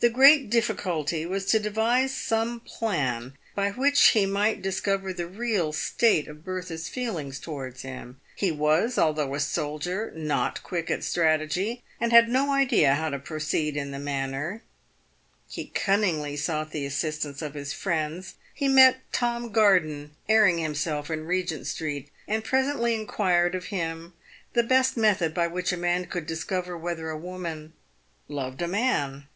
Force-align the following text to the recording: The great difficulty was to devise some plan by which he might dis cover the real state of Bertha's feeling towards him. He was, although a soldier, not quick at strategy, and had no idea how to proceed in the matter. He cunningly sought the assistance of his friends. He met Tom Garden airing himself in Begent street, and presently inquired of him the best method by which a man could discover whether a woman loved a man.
The 0.00 0.10
great 0.10 0.50
difficulty 0.50 1.24
was 1.26 1.46
to 1.46 1.60
devise 1.60 2.12
some 2.12 2.58
plan 2.58 3.36
by 3.54 3.70
which 3.70 4.08
he 4.08 4.26
might 4.26 4.60
dis 4.60 4.80
cover 4.80 5.12
the 5.12 5.28
real 5.28 5.72
state 5.72 6.26
of 6.26 6.44
Bertha's 6.44 6.88
feeling 6.88 7.30
towards 7.30 7.82
him. 7.82 8.20
He 8.34 8.50
was, 8.50 8.98
although 8.98 9.32
a 9.32 9.38
soldier, 9.38 10.12
not 10.16 10.64
quick 10.64 10.90
at 10.90 11.04
strategy, 11.04 11.84
and 12.00 12.10
had 12.10 12.28
no 12.28 12.50
idea 12.50 12.96
how 12.96 13.10
to 13.10 13.20
proceed 13.20 13.76
in 13.76 13.92
the 13.92 14.00
matter. 14.00 14.64
He 15.48 15.66
cunningly 15.66 16.36
sought 16.36 16.72
the 16.72 16.84
assistance 16.84 17.40
of 17.40 17.54
his 17.54 17.72
friends. 17.72 18.34
He 18.52 18.66
met 18.66 19.02
Tom 19.12 19.52
Garden 19.52 20.16
airing 20.28 20.58
himself 20.58 21.12
in 21.12 21.28
Begent 21.28 21.68
street, 21.68 22.10
and 22.26 22.42
presently 22.42 22.96
inquired 22.96 23.54
of 23.54 23.66
him 23.66 24.14
the 24.52 24.64
best 24.64 24.96
method 24.96 25.32
by 25.32 25.46
which 25.46 25.70
a 25.72 25.76
man 25.76 26.06
could 26.06 26.26
discover 26.26 26.76
whether 26.76 27.08
a 27.08 27.16
woman 27.16 27.74
loved 28.28 28.60
a 28.62 28.66
man. 28.66 29.28